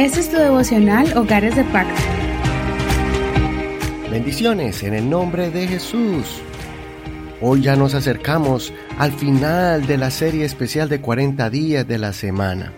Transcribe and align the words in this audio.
Este 0.00 0.20
es 0.20 0.30
tu 0.30 0.38
devocional 0.38 1.14
Hogares 1.14 1.54
de 1.56 1.62
Pacto. 1.62 2.00
Bendiciones 4.10 4.82
en 4.82 4.94
el 4.94 5.10
nombre 5.10 5.50
de 5.50 5.66
Jesús. 5.66 6.40
Hoy 7.42 7.60
ya 7.60 7.76
nos 7.76 7.92
acercamos 7.92 8.72
al 8.96 9.12
final 9.12 9.86
de 9.86 9.98
la 9.98 10.10
serie 10.10 10.46
especial 10.46 10.88
de 10.88 11.02
40 11.02 11.50
días 11.50 11.86
de 11.86 11.98
la 11.98 12.14
semana. 12.14 12.72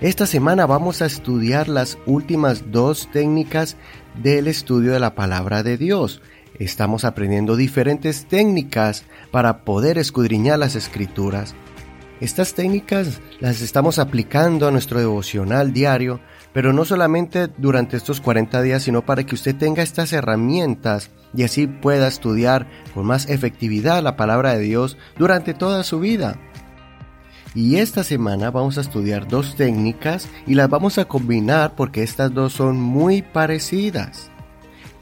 Esta 0.00 0.24
semana 0.24 0.64
vamos 0.64 1.02
a 1.02 1.06
estudiar 1.06 1.68
las 1.68 1.98
últimas 2.06 2.72
dos 2.72 3.10
técnicas 3.12 3.76
del 4.22 4.48
estudio 4.48 4.94
de 4.94 5.00
la 5.00 5.14
palabra 5.14 5.62
de 5.62 5.76
Dios. 5.76 6.22
Estamos 6.58 7.04
aprendiendo 7.04 7.56
diferentes 7.56 8.24
técnicas 8.24 9.04
para 9.30 9.66
poder 9.66 9.98
escudriñar 9.98 10.58
las 10.58 10.74
escrituras. 10.74 11.54
Estas 12.22 12.54
técnicas 12.54 13.20
las 13.40 13.60
estamos 13.60 13.98
aplicando 13.98 14.66
a 14.66 14.70
nuestro 14.70 14.98
devocional 14.98 15.72
diario 15.72 16.20
pero 16.52 16.72
no 16.72 16.84
solamente 16.84 17.48
durante 17.58 17.96
estos 17.96 18.20
40 18.20 18.62
días, 18.62 18.82
sino 18.82 19.04
para 19.04 19.24
que 19.24 19.34
usted 19.34 19.56
tenga 19.56 19.82
estas 19.82 20.12
herramientas 20.12 21.10
y 21.34 21.44
así 21.44 21.66
pueda 21.66 22.08
estudiar 22.08 22.66
con 22.94 23.06
más 23.06 23.28
efectividad 23.28 24.02
la 24.02 24.16
palabra 24.16 24.54
de 24.54 24.60
Dios 24.60 24.98
durante 25.18 25.54
toda 25.54 25.82
su 25.82 26.00
vida. 26.00 26.38
Y 27.54 27.76
esta 27.76 28.04
semana 28.04 28.50
vamos 28.50 28.78
a 28.78 28.82
estudiar 28.82 29.28
dos 29.28 29.56
técnicas 29.56 30.28
y 30.46 30.54
las 30.54 30.70
vamos 30.70 30.98
a 30.98 31.06
combinar 31.06 31.74
porque 31.74 32.02
estas 32.02 32.32
dos 32.32 32.52
son 32.52 32.80
muy 32.80 33.22
parecidas. 33.22 34.31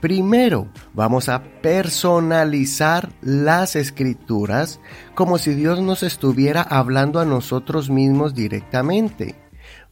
Primero, 0.01 0.69
vamos 0.95 1.29
a 1.29 1.43
personalizar 1.61 3.11
las 3.21 3.77
escrituras 3.77 4.81
como 5.15 5.37
si 5.37 5.55
Dios 5.55 5.81
nos 5.81 6.03
estuviera 6.03 6.63
hablando 6.63 7.21
a 7.21 7.27
nosotros 7.27 7.91
mismos 7.91 8.35
directamente. 8.35 9.35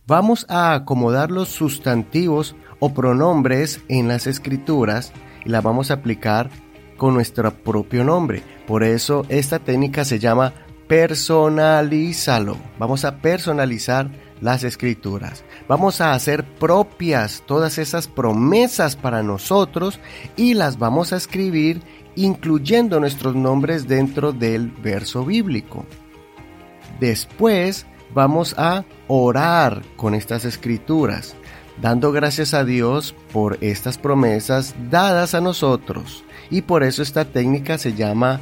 Vamos 0.07 0.47
a 0.48 0.73
acomodar 0.73 1.31
los 1.31 1.51
sustantivos 1.51 2.57
o 2.79 2.95
pronombres 2.95 3.83
en 3.89 4.09
las 4.09 4.27
escrituras 4.27 5.12
y 5.45 5.50
la 5.50 5.61
vamos 5.61 5.91
a 5.91 5.95
aplicar 5.95 6.48
con 6.97 7.12
nuestro 7.12 7.53
propio 7.62 8.03
nombre. 8.03 8.43
Por 8.67 8.84
eso 8.84 9.27
esta 9.28 9.59
técnica 9.59 10.06
se 10.06 10.19
llama 10.19 10.55
personalízalo. 10.89 12.56
Vamos 12.78 13.05
a 13.05 13.19
personalizar 13.19 14.11
las 14.41 14.64
escrituras. 14.64 15.44
Vamos 15.69 16.00
a 16.00 16.12
hacer 16.12 16.44
propias 16.44 17.42
todas 17.47 17.78
esas 17.78 18.08
promesas 18.08 18.97
para 18.97 19.22
nosotros 19.22 20.00
y 20.36 20.55
las 20.55 20.78
vamos 20.78 21.12
a 21.12 21.17
escribir 21.17 21.83
incluyendo 22.17 22.98
nuestros 22.98 23.36
nombres 23.36 23.86
dentro 23.86 24.33
del 24.33 24.70
verso 24.70 25.25
bíblico. 25.25 25.86
Después 26.98 27.86
vamos 28.12 28.55
a 28.59 28.84
orar 29.06 29.83
con 29.97 30.14
estas 30.14 30.44
escrituras, 30.44 31.36
dando 31.81 32.11
gracias 32.11 32.55
a 32.55 32.64
Dios 32.64 33.14
por 33.33 33.59
estas 33.61 33.98
promesas 33.98 34.75
dadas 34.91 35.34
a 35.34 35.41
nosotros. 35.41 36.25
Y 36.50 36.62
por 36.62 36.83
eso 36.83 37.03
esta 37.03 37.25
técnica 37.25 37.78
se 37.78 37.94
llama 37.94 38.41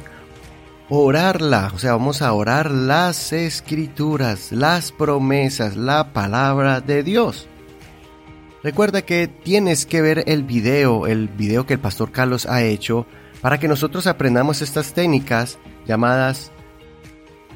orarla, 0.89 1.71
o 1.73 1.79
sea, 1.79 1.93
vamos 1.93 2.21
a 2.21 2.33
orar 2.33 2.71
las 2.71 3.33
escrituras, 3.33 4.51
las 4.51 4.91
promesas, 4.91 5.75
la 5.75 6.13
palabra 6.13 6.81
de 6.81 7.03
Dios. 7.03 7.47
Recuerda 8.63 9.01
que 9.01 9.27
tienes 9.27 9.85
que 9.85 10.01
ver 10.01 10.23
el 10.27 10.43
video, 10.43 11.07
el 11.07 11.27
video 11.27 11.65
que 11.65 11.73
el 11.73 11.79
pastor 11.79 12.11
Carlos 12.11 12.45
ha 12.45 12.63
hecho, 12.63 13.05
para 13.41 13.59
que 13.59 13.67
nosotros 13.67 14.07
aprendamos 14.07 14.61
estas 14.61 14.93
técnicas 14.93 15.59
llamadas 15.85 16.51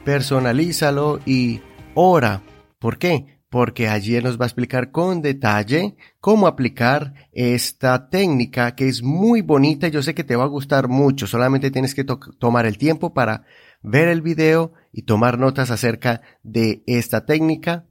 personalízalo 0.03 1.19
y 1.25 1.61
ora. 1.93 2.41
¿Por 2.79 2.97
qué? 2.97 3.40
Porque 3.51 3.89
allí 3.89 4.19
nos 4.21 4.39
va 4.39 4.45
a 4.45 4.47
explicar 4.47 4.91
con 4.91 5.21
detalle 5.21 5.97
cómo 6.21 6.47
aplicar 6.47 7.13
esta 7.33 8.09
técnica 8.09 8.75
que 8.75 8.87
es 8.87 9.03
muy 9.03 9.41
bonita 9.41 9.87
y 9.87 9.91
yo 9.91 10.01
sé 10.01 10.15
que 10.15 10.23
te 10.23 10.37
va 10.37 10.45
a 10.45 10.47
gustar 10.47 10.87
mucho. 10.87 11.27
Solamente 11.27 11.69
tienes 11.69 11.93
que 11.93 12.05
tomar 12.05 12.65
el 12.65 12.77
tiempo 12.79 13.13
para 13.13 13.43
ver 13.83 14.07
el 14.07 14.21
video 14.21 14.71
y 14.93 15.03
tomar 15.03 15.37
notas 15.37 15.69
acerca 15.69 16.21
de 16.43 16.81
esta 16.87 17.25
técnica. 17.25 17.85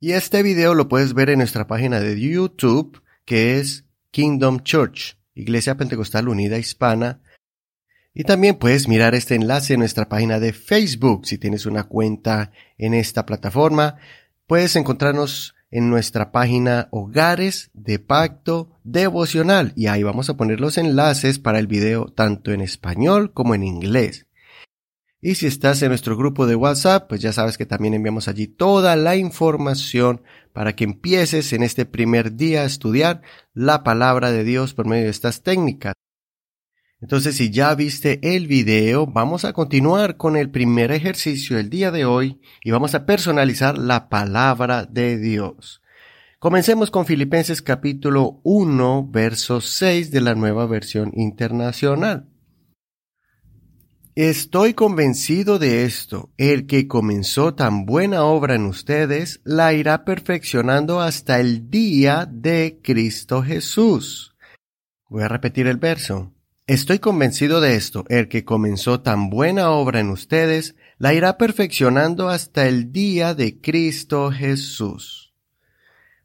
Y 0.00 0.12
este 0.12 0.42
video 0.42 0.74
lo 0.74 0.88
puedes 0.88 1.14
ver 1.14 1.30
en 1.30 1.38
nuestra 1.38 1.68
página 1.68 2.00
de 2.00 2.20
YouTube 2.20 3.00
que 3.24 3.60
es 3.60 3.86
Kingdom 4.10 4.64
Church, 4.64 5.16
Iglesia 5.34 5.76
Pentecostal 5.76 6.28
Unida 6.28 6.58
Hispana 6.58 7.22
y 8.12 8.24
también 8.24 8.56
puedes 8.56 8.88
mirar 8.88 9.14
este 9.14 9.36
enlace 9.36 9.74
en 9.74 9.80
nuestra 9.80 10.08
página 10.08 10.40
de 10.40 10.52
Facebook 10.52 11.26
si 11.26 11.38
tienes 11.38 11.64
una 11.64 11.84
cuenta 11.84 12.50
en 12.76 12.92
esta 12.92 13.24
plataforma. 13.24 13.98
Puedes 14.50 14.74
encontrarnos 14.74 15.54
en 15.70 15.90
nuestra 15.90 16.32
página 16.32 16.88
Hogares 16.90 17.70
de 17.72 18.00
Pacto 18.00 18.80
Devocional 18.82 19.72
y 19.76 19.86
ahí 19.86 20.02
vamos 20.02 20.28
a 20.28 20.36
poner 20.36 20.60
los 20.60 20.76
enlaces 20.76 21.38
para 21.38 21.60
el 21.60 21.68
video 21.68 22.06
tanto 22.06 22.50
en 22.50 22.60
español 22.60 23.32
como 23.32 23.54
en 23.54 23.62
inglés. 23.62 24.26
Y 25.20 25.36
si 25.36 25.46
estás 25.46 25.80
en 25.82 25.90
nuestro 25.90 26.16
grupo 26.16 26.48
de 26.48 26.56
WhatsApp, 26.56 27.08
pues 27.08 27.20
ya 27.20 27.32
sabes 27.32 27.58
que 27.58 27.64
también 27.64 27.94
enviamos 27.94 28.26
allí 28.26 28.48
toda 28.48 28.96
la 28.96 29.14
información 29.14 30.20
para 30.52 30.74
que 30.74 30.82
empieces 30.82 31.52
en 31.52 31.62
este 31.62 31.86
primer 31.86 32.34
día 32.34 32.62
a 32.62 32.66
estudiar 32.66 33.22
la 33.54 33.84
palabra 33.84 34.32
de 34.32 34.42
Dios 34.42 34.74
por 34.74 34.84
medio 34.84 35.04
de 35.04 35.10
estas 35.10 35.44
técnicas. 35.44 35.94
Entonces, 37.00 37.36
si 37.36 37.50
ya 37.50 37.74
viste 37.74 38.20
el 38.22 38.46
video, 38.46 39.06
vamos 39.06 39.46
a 39.46 39.54
continuar 39.54 40.18
con 40.18 40.36
el 40.36 40.50
primer 40.50 40.92
ejercicio 40.92 41.56
del 41.56 41.70
día 41.70 41.90
de 41.90 42.04
hoy 42.04 42.40
y 42.62 42.72
vamos 42.72 42.94
a 42.94 43.06
personalizar 43.06 43.78
la 43.78 44.10
palabra 44.10 44.84
de 44.84 45.16
Dios. 45.16 45.80
Comencemos 46.38 46.90
con 46.90 47.06
Filipenses 47.06 47.62
capítulo 47.62 48.40
1, 48.44 49.08
verso 49.10 49.62
6 49.62 50.10
de 50.10 50.20
la 50.20 50.34
nueva 50.34 50.66
versión 50.66 51.10
internacional. 51.14 52.28
Estoy 54.14 54.74
convencido 54.74 55.58
de 55.58 55.84
esto, 55.84 56.30
el 56.36 56.66
que 56.66 56.86
comenzó 56.86 57.54
tan 57.54 57.86
buena 57.86 58.24
obra 58.24 58.56
en 58.56 58.66
ustedes, 58.66 59.40
la 59.44 59.72
irá 59.72 60.04
perfeccionando 60.04 61.00
hasta 61.00 61.40
el 61.40 61.70
día 61.70 62.28
de 62.30 62.80
Cristo 62.82 63.42
Jesús. 63.42 64.36
Voy 65.08 65.22
a 65.22 65.28
repetir 65.28 65.66
el 65.66 65.78
verso. 65.78 66.34
Estoy 66.70 67.00
convencido 67.00 67.60
de 67.60 67.74
esto, 67.74 68.04
el 68.08 68.28
que 68.28 68.44
comenzó 68.44 69.00
tan 69.00 69.28
buena 69.28 69.70
obra 69.70 69.98
en 69.98 70.08
ustedes, 70.08 70.76
la 70.98 71.12
irá 71.12 71.36
perfeccionando 71.36 72.28
hasta 72.28 72.68
el 72.68 72.92
día 72.92 73.34
de 73.34 73.60
Cristo 73.60 74.30
Jesús. 74.30 75.34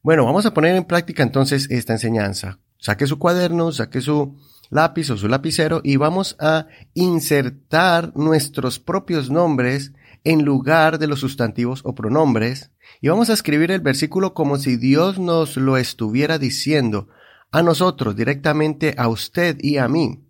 Bueno, 0.04 0.24
vamos 0.24 0.46
a 0.46 0.54
poner 0.54 0.76
en 0.76 0.84
práctica 0.84 1.24
entonces 1.24 1.68
esta 1.72 1.94
enseñanza. 1.94 2.60
Saque 2.78 3.08
su 3.08 3.18
cuaderno, 3.18 3.72
saque 3.72 4.02
su 4.02 4.38
lápiz 4.70 5.10
o 5.10 5.18
su 5.18 5.28
lapicero 5.28 5.82
y 5.84 5.96
vamos 5.96 6.36
a 6.40 6.68
insertar 6.94 8.16
nuestros 8.16 8.78
propios 8.80 9.32
nombres 9.32 9.94
en 10.24 10.46
lugar 10.46 11.00
de 11.00 11.08
los 11.08 11.22
sustantivos 11.22 11.82
o 11.84 11.96
pronombres 11.96 12.70
y 13.02 13.08
vamos 13.08 13.32
a 13.32 13.34
escribir 13.34 13.72
el 13.72 13.82
versículo 13.82 14.36
como 14.36 14.60
si 14.60 14.78
Dios 14.78 15.18
nos 15.18 15.58
lo 15.58 15.76
estuviera 15.76 16.38
diciendo 16.38 17.08
a 17.52 17.64
nosotros 17.64 18.16
directamente, 18.16 18.94
a 18.96 19.08
usted 19.08 19.58
y 19.60 19.78
a 19.78 19.88
mí. 19.88 20.25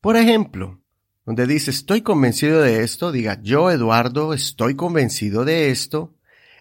Por 0.00 0.16
ejemplo, 0.16 0.80
donde 1.26 1.46
dice 1.46 1.72
estoy 1.72 2.02
convencido 2.02 2.62
de 2.62 2.84
esto, 2.84 3.10
diga 3.10 3.40
yo 3.42 3.70
Eduardo 3.70 4.32
estoy 4.32 4.76
convencido 4.76 5.44
de 5.44 5.70
esto. 5.70 6.14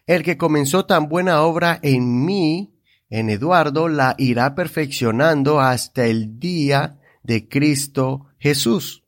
El 0.08 0.24
que 0.24 0.38
comenzó 0.38 0.86
tan 0.86 1.08
buena 1.08 1.42
obra 1.42 1.80
en 1.84 2.26
mí, 2.26 2.74
en 3.10 3.30
Eduardo, 3.30 3.90
la 3.90 4.16
irá 4.18 4.56
perfeccionando 4.56 5.60
hasta 5.60 6.06
el 6.06 6.40
día 6.40 7.00
de 7.24 7.48
Cristo 7.48 8.28
Jesús. 8.40 9.04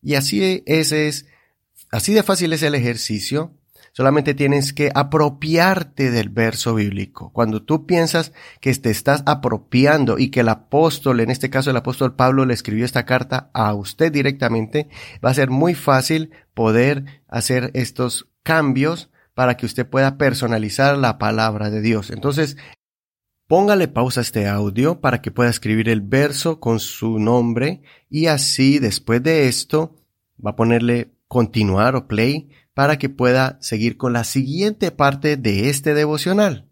Y 0.00 0.14
así 0.14 0.62
ese 0.64 1.08
es, 1.08 1.26
así 1.90 2.14
de 2.14 2.22
fácil 2.22 2.52
es 2.52 2.62
el 2.62 2.74
ejercicio. 2.74 3.52
Solamente 3.96 4.34
tienes 4.34 4.72
que 4.72 4.90
apropiarte 4.92 6.10
del 6.10 6.28
verso 6.28 6.74
bíblico. 6.74 7.30
Cuando 7.32 7.62
tú 7.62 7.86
piensas 7.86 8.32
que 8.60 8.74
te 8.74 8.90
estás 8.90 9.22
apropiando 9.24 10.18
y 10.18 10.30
que 10.30 10.40
el 10.40 10.48
apóstol, 10.48 11.20
en 11.20 11.30
este 11.30 11.48
caso 11.48 11.70
el 11.70 11.76
apóstol 11.76 12.16
Pablo, 12.16 12.44
le 12.44 12.54
escribió 12.54 12.84
esta 12.84 13.06
carta 13.06 13.52
a 13.54 13.72
usted 13.72 14.10
directamente, 14.10 14.88
va 15.24 15.30
a 15.30 15.34
ser 15.34 15.50
muy 15.50 15.74
fácil 15.74 16.32
poder 16.54 17.22
hacer 17.28 17.70
estos 17.74 18.28
cambios 18.42 19.10
para 19.32 19.56
que 19.56 19.64
usted 19.64 19.88
pueda 19.88 20.18
personalizar 20.18 20.98
la 20.98 21.16
palabra 21.16 21.70
de 21.70 21.80
Dios. 21.80 22.10
Entonces, 22.10 22.56
Póngale 23.46 23.88
pausa 23.88 24.20
a 24.20 24.22
este 24.22 24.48
audio 24.48 25.02
para 25.02 25.20
que 25.20 25.30
pueda 25.30 25.50
escribir 25.50 25.90
el 25.90 26.00
verso 26.00 26.60
con 26.60 26.80
su 26.80 27.18
nombre 27.18 27.82
y 28.08 28.26
así 28.26 28.78
después 28.78 29.22
de 29.22 29.48
esto 29.48 30.00
va 30.44 30.52
a 30.52 30.56
ponerle 30.56 31.12
continuar 31.28 31.94
o 31.94 32.08
play 32.08 32.48
para 32.74 32.98
que 32.98 33.08
pueda 33.08 33.56
seguir 33.60 33.96
con 33.96 34.12
la 34.12 34.24
siguiente 34.24 34.90
parte 34.90 35.36
de 35.36 35.70
este 35.70 35.94
devocional. 35.94 36.70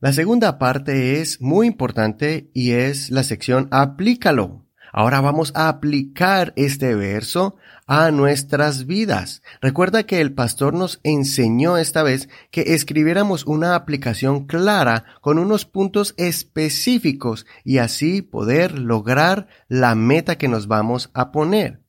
La 0.00 0.14
segunda 0.14 0.58
parte 0.58 1.20
es 1.20 1.42
muy 1.42 1.66
importante 1.66 2.50
y 2.54 2.72
es 2.72 3.10
la 3.10 3.22
sección 3.22 3.68
Aplícalo. 3.70 4.62
Ahora 4.92 5.20
vamos 5.20 5.52
a 5.54 5.68
aplicar 5.68 6.52
este 6.56 6.94
verso 6.94 7.56
a 7.86 8.10
nuestras 8.10 8.86
vidas. 8.86 9.42
Recuerda 9.60 10.04
que 10.04 10.20
el 10.20 10.32
pastor 10.32 10.74
nos 10.74 11.00
enseñó 11.02 11.76
esta 11.76 12.02
vez 12.02 12.28
que 12.50 12.74
escribiéramos 12.74 13.46
una 13.46 13.74
aplicación 13.74 14.46
clara 14.46 15.04
con 15.20 15.38
unos 15.38 15.64
puntos 15.64 16.14
específicos 16.16 17.46
y 17.64 17.78
así 17.78 18.22
poder 18.22 18.78
lograr 18.78 19.48
la 19.68 19.94
meta 19.94 20.38
que 20.38 20.48
nos 20.48 20.66
vamos 20.66 21.10
a 21.14 21.30
poner. 21.32 21.80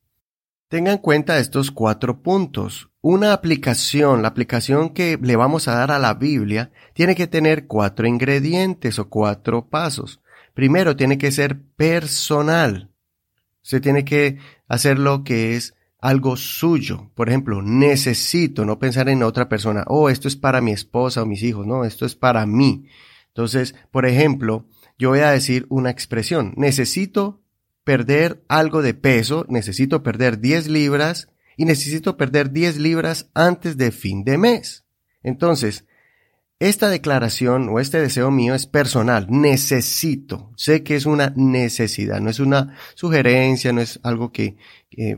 Tenga 0.69 0.93
en 0.93 0.99
cuenta 0.99 1.37
estos 1.37 1.69
cuatro 1.69 2.21
puntos. 2.21 2.91
Una 3.01 3.33
aplicación, 3.33 4.21
la 4.21 4.29
aplicación 4.29 4.91
que 4.91 5.19
le 5.21 5.35
vamos 5.35 5.67
a 5.67 5.73
dar 5.75 5.91
a 5.91 5.99
la 5.99 6.13
Biblia, 6.13 6.71
tiene 6.93 7.15
que 7.15 7.27
tener 7.27 7.67
cuatro 7.67 8.07
ingredientes 8.07 8.99
o 8.99 9.09
cuatro 9.09 9.67
pasos. 9.67 10.21
Primero, 10.53 10.95
tiene 10.95 11.17
que 11.17 11.31
ser 11.31 11.61
personal. 11.75 12.90
Usted 13.63 13.81
tiene 13.81 14.05
que 14.05 14.37
hacer 14.67 14.99
lo 14.99 15.23
que 15.23 15.55
es 15.55 15.75
algo 15.99 16.35
suyo. 16.35 17.11
Por 17.15 17.29
ejemplo, 17.29 17.61
necesito, 17.61 18.65
no 18.65 18.79
pensar 18.79 19.07
en 19.09 19.23
otra 19.23 19.47
persona. 19.47 19.83
Oh, 19.87 20.09
esto 20.09 20.27
es 20.27 20.35
para 20.35 20.61
mi 20.61 20.71
esposa 20.71 21.21
o 21.21 21.25
mis 21.25 21.43
hijos. 21.43 21.65
No, 21.67 21.85
esto 21.85 22.05
es 22.05 22.15
para 22.15 22.45
mí. 22.45 22.87
Entonces, 23.27 23.75
por 23.91 24.05
ejemplo, 24.05 24.65
yo 24.97 25.09
voy 25.09 25.19
a 25.19 25.31
decir 25.31 25.67
una 25.69 25.89
expresión. 25.89 26.53
Necesito 26.57 27.41
perder 27.83 28.43
algo 28.47 28.81
de 28.81 28.93
peso, 28.93 29.45
necesito 29.47 30.03
perder 30.03 30.39
10 30.39 30.67
libras 30.67 31.29
y 31.57 31.65
necesito 31.65 32.17
perder 32.17 32.51
10 32.51 32.77
libras 32.77 33.29
antes 33.33 33.77
de 33.77 33.91
fin 33.91 34.23
de 34.23 34.37
mes. 34.37 34.85
Entonces, 35.23 35.85
esta 36.61 36.89
declaración 36.89 37.69
o 37.69 37.79
este 37.79 37.99
deseo 37.99 38.29
mío 38.29 38.53
es 38.53 38.67
personal, 38.67 39.25
necesito, 39.29 40.51
sé 40.55 40.83
que 40.83 40.95
es 40.95 41.07
una 41.07 41.33
necesidad, 41.35 42.21
no 42.21 42.29
es 42.29 42.39
una 42.39 42.75
sugerencia, 42.93 43.73
no 43.73 43.81
es 43.81 43.99
algo 44.03 44.31
que 44.31 44.57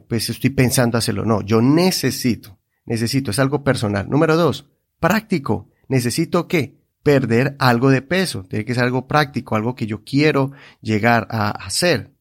pues 0.08 0.30
estoy 0.30 0.52
pensando 0.52 0.98
hacerlo, 0.98 1.26
no, 1.26 1.42
yo 1.42 1.62
necesito, 1.62 2.60
necesito, 2.86 3.32
es 3.32 3.40
algo 3.40 3.62
personal. 3.62 4.10
Número 4.10 4.38
dos, 4.38 4.70
práctico, 5.02 5.70
necesito 5.90 6.48
qué? 6.48 6.78
Perder 7.04 7.58
algo 7.60 7.90
de 7.90 8.02
peso, 8.02 8.44
tiene 8.44 8.64
que 8.64 8.74
ser 8.74 8.86
algo 8.86 9.10
práctico, 9.10 9.58
algo 9.58 9.76
que 9.76 9.86
yo 9.86 10.06
quiero 10.06 10.54
llegar 10.80 11.28
a 11.30 11.52
hacer 11.52 12.13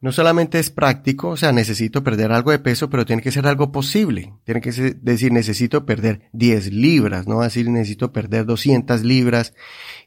no 0.00 0.12
solamente 0.12 0.60
es 0.60 0.70
práctico, 0.70 1.30
o 1.30 1.36
sea, 1.36 1.50
necesito 1.50 2.04
perder 2.04 2.30
algo 2.30 2.52
de 2.52 2.60
peso, 2.60 2.88
pero 2.88 3.04
tiene 3.04 3.20
que 3.20 3.32
ser 3.32 3.46
algo 3.48 3.72
posible. 3.72 4.32
Tiene 4.44 4.60
que 4.60 4.70
decir, 4.70 5.32
necesito 5.32 5.84
perder 5.86 6.28
10 6.32 6.72
libras, 6.72 7.26
no 7.26 7.40
decir 7.40 7.68
necesito 7.68 8.12
perder 8.12 8.46
200 8.46 9.02
libras 9.02 9.54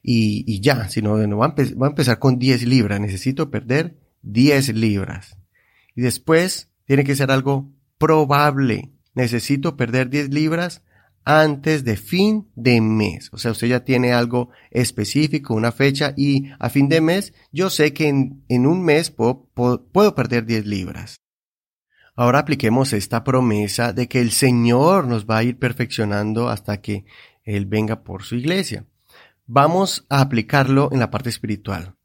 y, 0.02 0.62
ya, 0.62 0.88
sino 0.88 1.18
no, 1.28 1.38
va, 1.38 1.54
a 1.56 1.88
empezar 1.88 2.20
con 2.20 2.40
10 2.40 2.64
libras, 2.64 3.02
necesito 3.02 3.52
perder 3.52 3.98
10 4.22 4.76
libras. 4.76 5.38
Y 5.94 6.02
después 6.02 6.70
tiene 6.86 7.04
que 7.04 7.16
ser 7.16 7.30
algo 7.30 7.70
probable. 7.98 8.92
Necesito 9.14 9.76
perder 9.76 10.10
10 10.10 10.34
libras 10.34 10.84
antes 11.26 11.84
de 11.84 11.98
fin 11.98 12.50
de 12.56 12.82
mes. 12.82 13.30
O 13.32 13.38
sea, 13.38 13.52
usted 13.52 13.68
ya 13.68 13.84
tiene 13.84 14.14
algo 14.14 14.50
específico, 14.72 15.54
una 15.54 15.72
fecha 15.72 16.14
y 16.18 16.50
a 16.60 16.70
fin 16.70 16.90
de 16.90 17.02
mes 17.02 17.34
yo 17.52 17.70
sé 17.70 17.94
que 17.94 18.08
en, 18.08 18.66
un 18.66 18.84
mes 18.84 19.12
puedo, 19.12 20.16
perder 20.16 20.46
10 20.46 20.66
libras. 20.66 21.18
Ahora 22.16 22.40
apliquemos 22.40 22.94
esta 22.94 23.24
promesa 23.24 23.94
de 23.94 24.08
que 24.08 24.20
el 24.20 24.32
Señor 24.32 25.08
nos 25.08 25.26
va 25.26 25.38
a 25.38 25.44
ir 25.44 25.58
perfeccionando 25.58 26.50
hasta 26.50 26.82
que 26.82 27.06
Él 27.44 27.66
venga 27.66 28.04
por 28.04 28.24
su 28.24 28.36
iglesia. 28.36 28.86
Vamos 29.46 30.06
a 30.10 30.22
aplicarlo 30.22 30.90
en 30.92 31.00
la 31.00 31.10
parte 31.10 31.30
espiritual. 31.30 31.96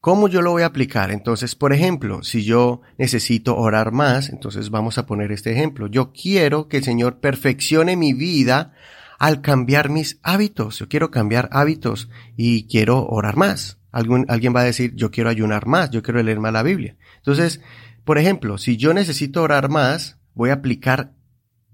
¿Cómo 0.00 0.28
yo 0.28 0.40
lo 0.40 0.52
voy 0.52 0.62
a 0.62 0.66
aplicar? 0.66 1.10
Entonces, 1.10 1.54
por 1.54 1.74
ejemplo, 1.74 2.22
si 2.22 2.42
yo 2.42 2.80
necesito 2.96 3.58
orar 3.58 3.92
más, 3.92 4.30
entonces 4.30 4.70
vamos 4.70 4.96
a 4.96 5.04
poner 5.04 5.30
este 5.30 5.52
ejemplo. 5.52 5.88
Yo 5.88 6.12
quiero 6.12 6.68
que 6.68 6.78
el 6.78 6.84
Señor 6.84 7.20
perfeccione 7.20 7.96
mi 7.96 8.14
vida 8.14 8.72
al 9.18 9.42
cambiar 9.42 9.90
mis 9.90 10.18
hábitos. 10.22 10.78
Yo 10.78 10.88
quiero 10.88 11.10
cambiar 11.10 11.50
hábitos 11.52 12.08
y 12.34 12.66
quiero 12.66 13.06
orar 13.08 13.36
más. 13.36 13.78
alguien 13.92 14.56
va 14.56 14.60
a 14.60 14.64
decir, 14.64 14.94
yo 14.94 15.10
quiero 15.10 15.28
ayunar 15.28 15.66
más, 15.66 15.90
yo 15.90 16.02
quiero 16.02 16.22
leer 16.22 16.40
más 16.40 16.54
la 16.54 16.62
Biblia. 16.62 16.96
Entonces, 17.18 17.60
por 18.06 18.16
ejemplo, 18.16 18.56
si 18.56 18.78
yo 18.78 18.94
necesito 18.94 19.42
orar 19.42 19.68
más, 19.68 20.16
voy 20.32 20.48
a 20.48 20.54
aplicar 20.54 21.12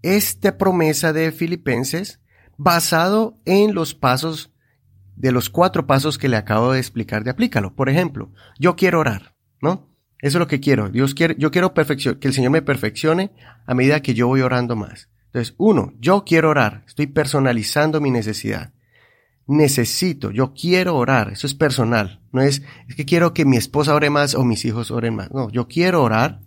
esta 0.03 0.59
promesa 0.59 1.13
de 1.13 1.31
Filipenses 1.31 2.21
basado 2.57 3.39
en 3.45 3.73
los 3.73 3.95
pasos 3.95 4.51
de 5.17 5.33
los 5.33 5.51
cuatro 5.51 5.87
pasos 5.87 6.19
que 6.19 6.29
le 6.29 6.37
acabo 6.37 6.73
de 6.73 6.79
explicar 6.79 7.25
de 7.25 7.31
aplícalo. 7.31 7.75
Por 7.75 7.89
ejemplo, 7.89 8.33
yo 8.59 8.77
quiero 8.77 9.01
orar, 9.01 9.35
¿no? 9.61 9.89
Eso 10.21 10.39
es 10.39 10.41
lo 10.41 10.47
que 10.47 10.61
quiero. 10.61 10.89
Dios 10.89 11.15
quiere, 11.15 11.35
yo 11.39 11.51
quiero 11.51 11.75
perfección, 11.75 12.17
que 12.17 12.29
el 12.29 12.35
Señor 12.35 12.53
me 12.53 12.63
perfeccione 12.63 13.33
a 13.67 13.75
medida 13.75 14.03
que 14.03 14.15
yo 14.15 14.29
voy 14.29 14.41
orando 14.43 14.77
más. 14.77 15.09
Entonces, 15.27 15.55
uno, 15.59 15.93
yo 15.99 16.25
quiero 16.25 16.51
orar. 16.51 16.85
Estoy 16.87 17.07
personalizando 17.09 18.01
mi 18.01 18.11
necesidad. 18.11 18.73
Necesito, 19.47 20.31
yo 20.31 20.55
quiero 20.55 20.97
orar. 20.97 21.31
Eso 21.33 21.47
es 21.47 21.55
personal. 21.55 22.23
No 22.33 22.43
es, 22.43 22.63
es 22.89 22.97
que 22.97 23.05
quiero 23.05 23.35
que 23.35 23.45
mi 23.45 23.57
esposa 23.57 23.95
ore 23.95 24.11
más 24.11 24.35
o 24.35 24.45
mis 24.45 24.65
hijos 24.65 24.91
oren 24.91 25.15
más. 25.15 25.31
No, 25.31 25.51
yo 25.51 25.69
quiero 25.69 26.03
orar. 26.03 26.41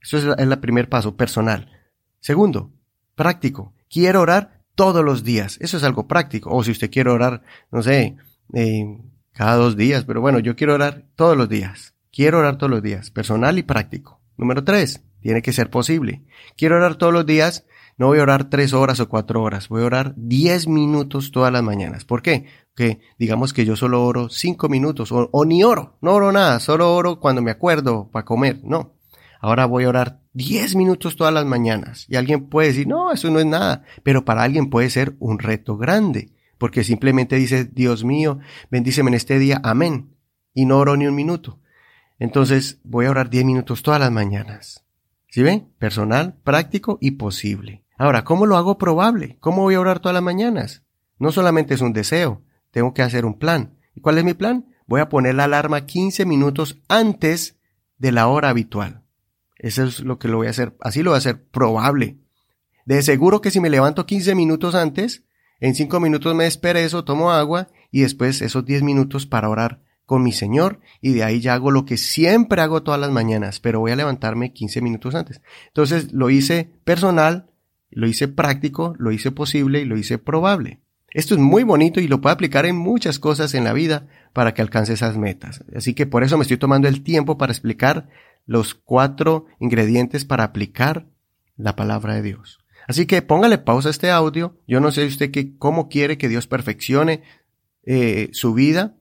Eso 0.00 0.18
es 0.18 0.26
el 0.38 0.58
primer 0.58 0.88
paso, 0.88 1.16
personal. 1.16 1.70
Segundo, 2.20 2.72
práctico. 3.14 3.74
Quiero 3.88 4.22
orar 4.22 4.61
todos 4.74 5.04
los 5.04 5.24
días. 5.24 5.58
Eso 5.60 5.76
es 5.76 5.84
algo 5.84 6.06
práctico. 6.06 6.50
O 6.50 6.62
si 6.64 6.70
usted 6.70 6.90
quiere 6.90 7.10
orar, 7.10 7.42
no 7.70 7.82
sé, 7.82 8.16
eh, 8.54 8.98
cada 9.32 9.56
dos 9.56 9.76
días, 9.76 10.04
pero 10.04 10.20
bueno, 10.20 10.38
yo 10.38 10.56
quiero 10.56 10.74
orar 10.74 11.04
todos 11.16 11.36
los 11.36 11.48
días. 11.48 11.94
Quiero 12.10 12.38
orar 12.38 12.58
todos 12.58 12.70
los 12.70 12.82
días, 12.82 13.10
personal 13.10 13.58
y 13.58 13.62
práctico. 13.62 14.20
Número 14.36 14.62
tres, 14.64 15.02
tiene 15.20 15.40
que 15.40 15.52
ser 15.52 15.70
posible. 15.70 16.22
Quiero 16.56 16.76
orar 16.76 16.96
todos 16.96 17.12
los 17.12 17.24
días, 17.24 17.64
no 17.96 18.08
voy 18.08 18.18
a 18.18 18.22
orar 18.22 18.50
tres 18.50 18.74
horas 18.74 19.00
o 19.00 19.08
cuatro 19.08 19.42
horas, 19.42 19.68
voy 19.68 19.82
a 19.82 19.86
orar 19.86 20.14
diez 20.16 20.66
minutos 20.66 21.30
todas 21.32 21.52
las 21.52 21.62
mañanas. 21.62 22.04
¿Por 22.04 22.20
qué? 22.20 22.46
Que 22.74 23.00
digamos 23.18 23.52
que 23.52 23.64
yo 23.64 23.76
solo 23.76 24.04
oro 24.04 24.28
cinco 24.28 24.68
minutos 24.68 25.12
o, 25.12 25.30
o 25.32 25.44
ni 25.44 25.64
oro, 25.64 25.96
no 26.02 26.12
oro 26.12 26.32
nada, 26.32 26.60
solo 26.60 26.94
oro 26.94 27.18
cuando 27.18 27.40
me 27.40 27.50
acuerdo 27.50 28.10
para 28.10 28.24
comer. 28.24 28.60
No, 28.62 28.94
ahora 29.42 29.66
voy 29.66 29.84
a 29.84 29.90
orar 29.90 30.20
10 30.32 30.76
minutos 30.76 31.16
todas 31.16 31.34
las 31.34 31.44
mañanas. 31.44 32.06
Y 32.08 32.16
alguien 32.16 32.48
puede 32.48 32.68
decir, 32.68 32.86
no, 32.86 33.12
eso 33.12 33.28
no 33.30 33.40
es 33.40 33.44
nada, 33.44 33.82
pero 34.02 34.24
para 34.24 34.44
alguien 34.44 34.70
puede 34.70 34.88
ser 34.88 35.16
un 35.18 35.40
reto 35.40 35.76
grande, 35.76 36.32
porque 36.56 36.84
simplemente 36.84 37.36
dice, 37.36 37.64
Dios 37.64 38.04
mío, 38.04 38.38
bendíceme 38.70 39.10
en 39.10 39.14
este 39.14 39.38
día, 39.38 39.60
amén, 39.64 40.14
y 40.54 40.64
no 40.64 40.78
oro 40.78 40.96
ni 40.96 41.06
un 41.06 41.14
minuto. 41.14 41.58
Entonces 42.18 42.80
voy 42.84 43.06
a 43.06 43.10
orar 43.10 43.28
10 43.28 43.44
minutos 43.44 43.82
todas 43.82 44.00
las 44.00 44.12
mañanas. 44.12 44.84
¿Sí 45.28 45.42
ven? 45.42 45.72
Personal, 45.78 46.36
práctico 46.44 46.98
y 47.00 47.12
posible. 47.12 47.84
Ahora, 47.98 48.22
¿cómo 48.22 48.46
lo 48.46 48.56
hago 48.56 48.78
probable? 48.78 49.38
¿Cómo 49.40 49.62
voy 49.62 49.74
a 49.74 49.80
orar 49.80 49.98
todas 49.98 50.14
las 50.14 50.22
mañanas? 50.22 50.84
No 51.18 51.32
solamente 51.32 51.74
es 51.74 51.80
un 51.80 51.92
deseo, 51.92 52.42
tengo 52.70 52.94
que 52.94 53.02
hacer 53.02 53.24
un 53.24 53.38
plan. 53.38 53.76
¿Y 53.94 54.00
cuál 54.00 54.18
es 54.18 54.24
mi 54.24 54.34
plan? 54.34 54.66
Voy 54.86 55.00
a 55.00 55.08
poner 55.08 55.34
la 55.34 55.44
alarma 55.44 55.84
15 55.84 56.26
minutos 56.26 56.78
antes 56.88 57.58
de 57.98 58.12
la 58.12 58.28
hora 58.28 58.48
habitual. 58.48 59.01
Eso 59.62 59.84
es 59.84 60.00
lo 60.00 60.18
que 60.18 60.28
lo 60.28 60.36
voy 60.38 60.48
a 60.48 60.50
hacer. 60.50 60.76
Así 60.80 61.02
lo 61.02 61.10
voy 61.10 61.16
a 61.16 61.18
hacer 61.18 61.42
probable. 61.44 62.18
De 62.84 63.00
seguro 63.00 63.40
que 63.40 63.52
si 63.52 63.60
me 63.60 63.70
levanto 63.70 64.04
15 64.04 64.34
minutos 64.34 64.74
antes, 64.74 65.22
en 65.60 65.76
5 65.76 66.00
minutos 66.00 66.34
me 66.34 66.44
desperezo, 66.44 67.04
tomo 67.04 67.30
agua 67.30 67.68
y 67.92 68.00
después 68.00 68.42
esos 68.42 68.66
10 68.66 68.82
minutos 68.82 69.24
para 69.24 69.48
orar 69.48 69.80
con 70.04 70.24
mi 70.24 70.32
Señor 70.32 70.80
y 71.00 71.12
de 71.14 71.22
ahí 71.22 71.40
ya 71.40 71.54
hago 71.54 71.70
lo 71.70 71.84
que 71.84 71.96
siempre 71.96 72.60
hago 72.60 72.82
todas 72.82 73.00
las 73.00 73.12
mañanas, 73.12 73.60
pero 73.60 73.78
voy 73.78 73.92
a 73.92 73.96
levantarme 73.96 74.52
15 74.52 74.80
minutos 74.82 75.14
antes. 75.14 75.40
Entonces 75.68 76.12
lo 76.12 76.28
hice 76.28 76.72
personal, 76.82 77.46
lo 77.90 78.08
hice 78.08 78.26
práctico, 78.26 78.96
lo 78.98 79.12
hice 79.12 79.30
posible 79.30 79.80
y 79.80 79.84
lo 79.84 79.96
hice 79.96 80.18
probable. 80.18 80.80
Esto 81.14 81.34
es 81.34 81.40
muy 81.40 81.62
bonito 81.62 82.00
y 82.00 82.08
lo 82.08 82.20
puedo 82.20 82.34
aplicar 82.34 82.66
en 82.66 82.76
muchas 82.76 83.18
cosas 83.18 83.54
en 83.54 83.64
la 83.64 83.74
vida 83.74 84.08
para 84.32 84.54
que 84.54 84.62
alcance 84.62 84.94
esas 84.94 85.16
metas. 85.18 85.62
Así 85.76 85.94
que 85.94 86.06
por 86.06 86.24
eso 86.24 86.36
me 86.38 86.42
estoy 86.42 86.56
tomando 86.56 86.88
el 86.88 87.02
tiempo 87.02 87.38
para 87.38 87.52
explicar 87.52 88.08
los 88.46 88.74
cuatro 88.74 89.46
ingredientes 89.60 90.24
para 90.24 90.44
aplicar 90.44 91.06
la 91.56 91.76
palabra 91.76 92.14
de 92.14 92.22
Dios. 92.22 92.58
Así 92.88 93.06
que 93.06 93.22
póngale 93.22 93.58
pausa 93.58 93.88
a 93.88 93.90
este 93.90 94.10
audio. 94.10 94.58
Yo 94.66 94.80
no 94.80 94.90
sé 94.90 95.06
usted 95.06 95.30
cómo 95.58 95.88
quiere 95.88 96.18
que 96.18 96.28
Dios 96.28 96.46
perfeccione 96.46 97.22
eh, 97.84 98.30
su 98.32 98.54
vida, 98.54 98.96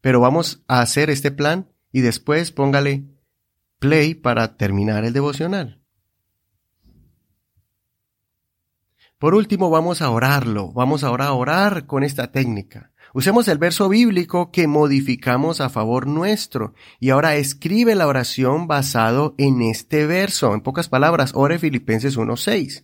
pero 0.00 0.20
vamos 0.20 0.62
a 0.68 0.80
hacer 0.80 1.10
este 1.10 1.30
plan 1.30 1.68
y 1.92 2.00
después 2.00 2.50
póngale 2.52 3.04
play 3.78 4.14
para 4.14 4.56
terminar 4.56 5.04
el 5.04 5.12
devocional. 5.12 5.81
Por 9.22 9.36
último, 9.36 9.70
vamos 9.70 10.02
a 10.02 10.10
orarlo. 10.10 10.72
Vamos 10.72 11.04
ahora 11.04 11.26
a 11.26 11.32
orar 11.32 11.86
con 11.86 12.02
esta 12.02 12.32
técnica. 12.32 12.90
Usemos 13.14 13.46
el 13.46 13.56
verso 13.56 13.88
bíblico 13.88 14.50
que 14.50 14.66
modificamos 14.66 15.60
a 15.60 15.68
favor 15.68 16.08
nuestro 16.08 16.74
y 16.98 17.10
ahora 17.10 17.36
escribe 17.36 17.94
la 17.94 18.08
oración 18.08 18.66
basado 18.66 19.36
en 19.38 19.62
este 19.62 20.06
verso. 20.06 20.52
En 20.54 20.60
pocas 20.60 20.88
palabras, 20.88 21.30
ore 21.36 21.60
Filipenses 21.60 22.18
1.6. 22.18 22.82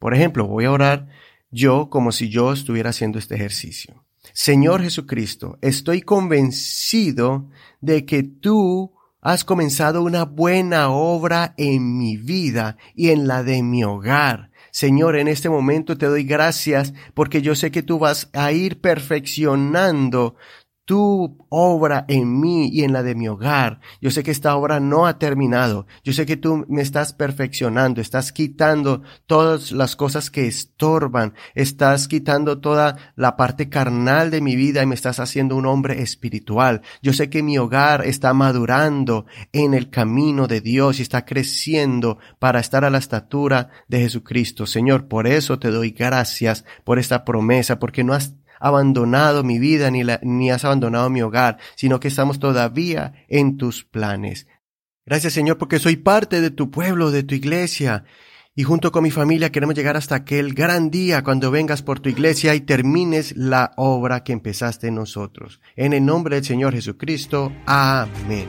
Por 0.00 0.14
ejemplo, 0.14 0.48
voy 0.48 0.64
a 0.64 0.72
orar 0.72 1.06
yo 1.52 1.90
como 1.90 2.10
si 2.10 2.28
yo 2.28 2.52
estuviera 2.52 2.90
haciendo 2.90 3.20
este 3.20 3.36
ejercicio. 3.36 4.02
Señor 4.32 4.82
Jesucristo, 4.82 5.58
estoy 5.62 6.02
convencido 6.02 7.48
de 7.80 8.04
que 8.04 8.24
tú 8.24 8.94
has 9.20 9.44
comenzado 9.44 10.02
una 10.02 10.24
buena 10.24 10.90
obra 10.90 11.54
en 11.56 11.98
mi 11.98 12.16
vida 12.16 12.78
y 12.96 13.10
en 13.10 13.28
la 13.28 13.44
de 13.44 13.62
mi 13.62 13.84
hogar. 13.84 14.50
Señor, 14.72 15.16
en 15.16 15.28
este 15.28 15.50
momento 15.50 15.98
te 15.98 16.06
doy 16.06 16.24
gracias 16.24 16.94
porque 17.12 17.42
yo 17.42 17.54
sé 17.54 17.70
que 17.70 17.82
tú 17.82 17.98
vas 17.98 18.30
a 18.32 18.52
ir 18.52 18.80
perfeccionando 18.80 20.34
tu 20.84 21.46
obra 21.48 22.04
en 22.08 22.40
mí 22.40 22.68
y 22.68 22.82
en 22.82 22.92
la 22.92 23.02
de 23.02 23.14
mi 23.14 23.28
hogar. 23.28 23.80
Yo 24.00 24.10
sé 24.10 24.22
que 24.22 24.30
esta 24.30 24.56
obra 24.56 24.80
no 24.80 25.06
ha 25.06 25.18
terminado. 25.18 25.86
Yo 26.02 26.12
sé 26.12 26.26
que 26.26 26.36
tú 26.36 26.64
me 26.68 26.82
estás 26.82 27.12
perfeccionando, 27.12 28.00
estás 28.00 28.32
quitando 28.32 29.02
todas 29.26 29.70
las 29.72 29.94
cosas 29.94 30.30
que 30.30 30.46
estorban, 30.46 31.34
estás 31.54 32.08
quitando 32.08 32.60
toda 32.60 32.96
la 33.16 33.36
parte 33.36 33.68
carnal 33.68 34.30
de 34.30 34.40
mi 34.40 34.56
vida 34.56 34.82
y 34.82 34.86
me 34.86 34.94
estás 34.94 35.20
haciendo 35.20 35.56
un 35.56 35.66
hombre 35.66 36.02
espiritual. 36.02 36.82
Yo 37.00 37.12
sé 37.12 37.30
que 37.30 37.42
mi 37.42 37.58
hogar 37.58 38.04
está 38.04 38.34
madurando 38.34 39.26
en 39.52 39.74
el 39.74 39.88
camino 39.90 40.48
de 40.48 40.60
Dios 40.60 40.98
y 40.98 41.02
está 41.02 41.24
creciendo 41.24 42.18
para 42.38 42.60
estar 42.60 42.84
a 42.84 42.90
la 42.90 42.98
estatura 42.98 43.68
de 43.88 44.00
Jesucristo. 44.00 44.66
Señor, 44.66 45.06
por 45.06 45.26
eso 45.26 45.58
te 45.58 45.70
doy 45.70 45.90
gracias 45.90 46.64
por 46.84 46.98
esta 46.98 47.24
promesa, 47.24 47.78
porque 47.78 48.04
no 48.04 48.14
has 48.14 48.34
abandonado 48.62 49.44
mi 49.44 49.58
vida 49.58 49.90
ni, 49.90 50.02
ni 50.22 50.50
has 50.50 50.64
abandonado 50.64 51.10
mi 51.10 51.20
hogar, 51.20 51.58
sino 51.74 52.00
que 52.00 52.08
estamos 52.08 52.38
todavía 52.38 53.12
en 53.28 53.58
tus 53.58 53.84
planes. 53.84 54.46
Gracias 55.04 55.32
Señor 55.32 55.58
porque 55.58 55.80
soy 55.80 55.96
parte 55.96 56.40
de 56.40 56.50
tu 56.50 56.70
pueblo, 56.70 57.10
de 57.10 57.24
tu 57.24 57.34
iglesia. 57.34 58.04
Y 58.54 58.64
junto 58.64 58.92
con 58.92 59.02
mi 59.02 59.10
familia 59.10 59.50
queremos 59.50 59.74
llegar 59.74 59.96
hasta 59.96 60.14
aquel 60.14 60.52
gran 60.52 60.90
día 60.90 61.24
cuando 61.24 61.50
vengas 61.50 61.82
por 61.82 62.00
tu 62.00 62.10
iglesia 62.10 62.54
y 62.54 62.60
termines 62.60 63.34
la 63.34 63.72
obra 63.76 64.22
que 64.24 64.32
empezaste 64.32 64.88
en 64.88 64.96
nosotros. 64.96 65.60
En 65.74 65.94
el 65.94 66.04
nombre 66.04 66.36
del 66.36 66.44
Señor 66.44 66.74
Jesucristo. 66.74 67.50
Amén. 67.66 68.46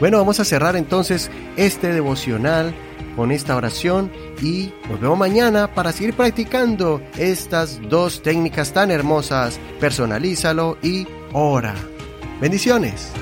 Bueno, 0.00 0.16
vamos 0.16 0.40
a 0.40 0.46
cerrar 0.46 0.74
entonces 0.74 1.30
este 1.56 1.92
devocional 1.92 2.74
con 3.16 3.32
esta 3.32 3.56
oración 3.56 4.10
y 4.42 4.72
nos 4.88 5.00
vemos 5.00 5.18
mañana 5.18 5.74
para 5.74 5.92
seguir 5.92 6.14
practicando 6.14 7.02
estas 7.16 7.80
dos 7.88 8.22
técnicas 8.22 8.72
tan 8.72 8.90
hermosas. 8.90 9.58
Personalízalo 9.78 10.78
y 10.82 11.06
ora. 11.32 11.74
Bendiciones. 12.40 13.12